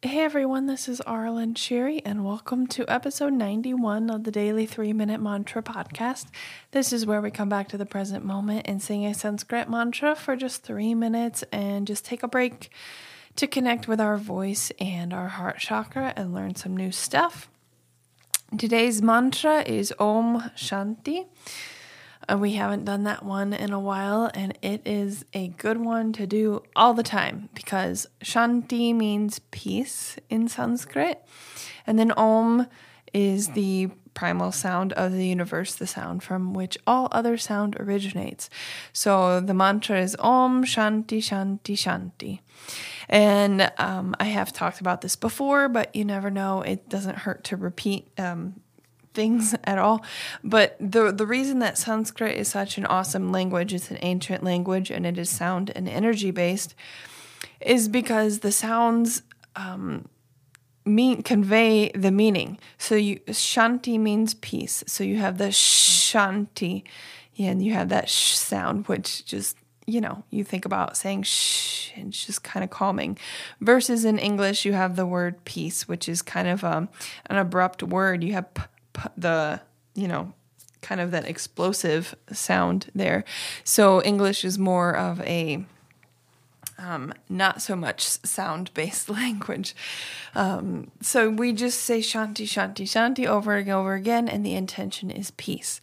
[0.00, 4.92] Hey everyone, this is Aaralyn Shiri, and welcome to episode 91 of the Daily 3
[4.92, 6.26] Minute Mantra Podcast.
[6.70, 10.14] This is where we come back to the present moment and sing a Sanskrit mantra
[10.14, 12.70] for just three minutes and just take a break
[13.34, 17.50] to connect with our voice and our heart chakra and learn some new stuff.
[18.56, 21.26] Today's mantra is Om Shanti.
[22.30, 26.12] Uh, we haven't done that one in a while, and it is a good one
[26.12, 31.22] to do all the time because Shanti means peace in Sanskrit,
[31.86, 32.66] and then Om
[33.14, 38.50] is the primal sound of the universe, the sound from which all other sound originates.
[38.92, 42.40] So the mantra is Om Shanti Shanti Shanti.
[43.08, 46.62] And um, I have talked about this before, but you never know.
[46.62, 48.60] It doesn't hurt to repeat um,
[49.14, 50.04] things at all.
[50.42, 54.90] But the the reason that Sanskrit is such an awesome language, it's an ancient language
[54.90, 56.74] and it is sound and energy based,
[57.60, 59.22] is because the sounds
[59.56, 60.08] um,
[60.84, 62.58] mean convey the meaning.
[62.78, 64.84] So you shanti means peace.
[64.86, 66.84] So you have the shanti,
[67.38, 69.56] and you have that sh sound, which just
[69.86, 73.18] you know you think about saying shh and it's just kind of calming.
[73.60, 76.88] Versus in English, you have the word peace, which is kind of um,
[77.26, 78.22] an abrupt word.
[78.24, 78.62] You have p-
[79.16, 79.60] the
[79.94, 80.32] you know
[80.80, 83.24] kind of that explosive sound there.
[83.64, 85.64] So English is more of a
[86.78, 89.74] um, not so much sound based language.
[90.34, 95.10] Um, so we just say shanti, shanti, shanti over and over again, and the intention
[95.10, 95.80] is peace.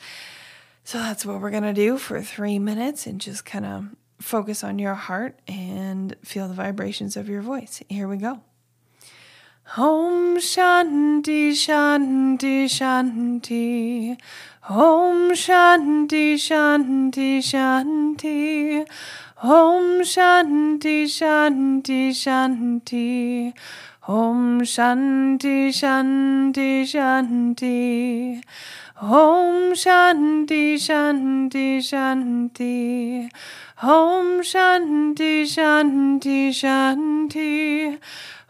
[0.84, 3.88] So that's what we're going to do for three minutes and just kind of
[4.20, 7.82] focus on your heart and feel the vibrations of your voice.
[7.90, 8.42] Here we go.
[9.68, 14.16] Om Shanti Shanti Shanti.
[14.70, 18.86] Om Shanti Shanti Shanti.
[19.44, 23.54] Om Shanti Shanti Shanti.
[24.08, 28.42] Om Shanti Shanti Shanti.
[29.02, 33.30] Om Shanti Shanti Shanti.
[33.84, 38.00] Om Shanti Shanti Shanti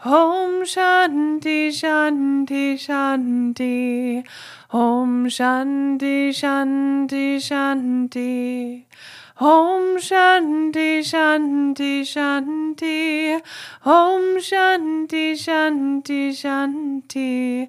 [0.05, 4.23] Om Shanti Shanti Shanti.
[4.71, 8.85] Om Shanti Shanti Shanti.
[9.41, 13.41] Om Shanti Shanti Shanti.
[13.83, 17.67] Om Shanti Shanti Shanti.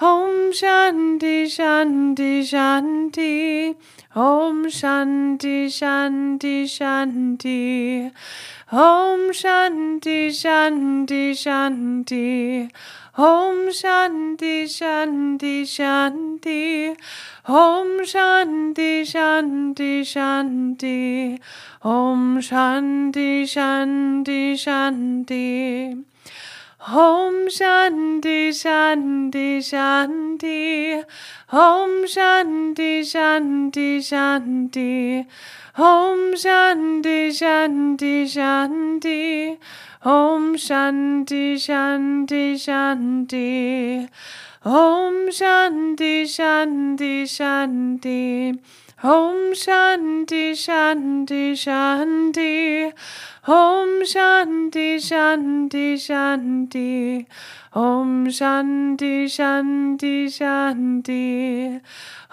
[0.00, 3.76] Om Shanti Shanti Shanti
[4.18, 8.10] Om Shanti Shanti Shanti.
[8.72, 12.68] Om Shanti Shanti Shanti.
[13.16, 16.96] Om Shanti Shanti Shanti.
[17.46, 21.38] Om Shanti Shanti Shanti.
[21.84, 26.04] Om Shanti Shanti Shanti
[26.90, 31.04] Om Shanti Shanti Shanti.
[31.52, 35.26] Om Shanti Shanti Shanti.
[35.76, 39.58] Om Shanti Shanti Shanti.
[40.02, 44.08] Om Shanti Shanti Shanti.
[44.64, 48.58] Om Shanti Shanti Shanti.
[49.04, 52.92] Om Shanti Shanti Shanti
[53.48, 57.24] Om Shanti Shanti Shanti.
[57.74, 61.80] Om Shanti Shanti Shanti.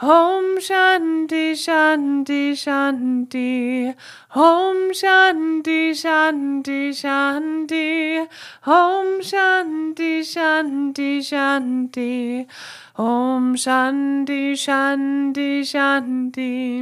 [0.02, 3.96] Om Shanti Shanti Shanti.
[4.36, 8.28] Om Shanti Shanti Shanti.
[8.68, 12.46] Om Shanti Shanti Shanti
[12.98, 16.82] Om Shanti Shanti Shanti.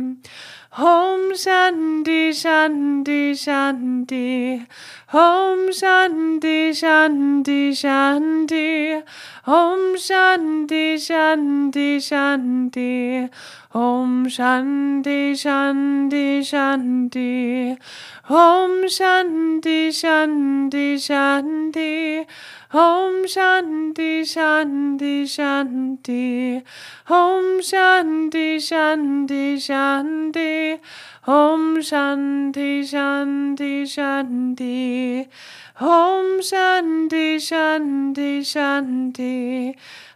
[0.78, 4.64] Om Shanti Shanti Shanti.
[5.12, 9.02] Om Shanti Shanti Shanti
[9.46, 13.30] Om Shanti Shanti Shanti.
[13.76, 17.78] Om Shanti Shanti Shanti.
[18.30, 22.26] Om Shanti Shanti Shanti.
[22.74, 26.64] Om Shanti Shanti Shanti.
[27.10, 30.80] Om Shanti Shanti Shanti
[31.26, 35.26] Om Shanti Shanti Shanti.
[35.80, 39.74] Om Shanti Shanti Shanti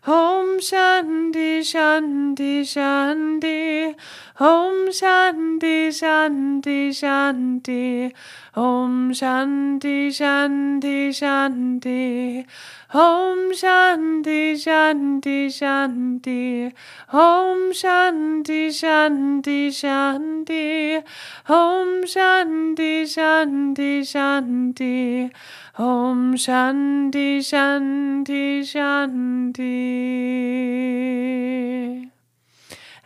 [0.08, 3.94] Om Shanti Shanti Shanti
[4.40, 8.14] Om Shanti Shanti Shanti
[8.58, 12.44] Om Shanti Shanti Shanti.
[12.92, 16.74] Om Shanti Shanti Shanti.
[17.14, 21.04] Om Shanti Shanti Shanti.
[21.48, 25.30] Om Shanti Shanti Shanti.
[25.80, 29.58] Om Shanti Shanti Shanti.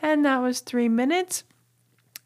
[0.01, 1.43] And that was three minutes.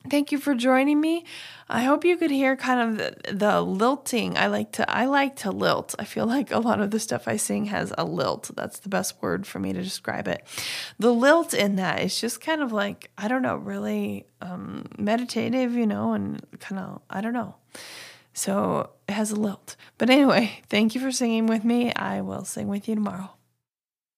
[0.07, 1.25] Thank you for joining me.
[1.67, 4.37] I hope you could hear kind of the, the, lilting.
[4.37, 5.95] I like to I like to lilt.
[5.97, 8.51] I feel like a lot of the stuff I sing has a lilt.
[8.55, 10.45] That's the best word for me to describe it.
[10.99, 15.73] The lilt in that is just kind of like I don't know, really um, meditative,
[15.73, 17.55] you know, and kind of I don't know.
[18.35, 19.77] So it has a lilt.
[19.97, 21.93] But anyway, thank you for singing with me.
[21.93, 23.34] I will sing with you tomorrow.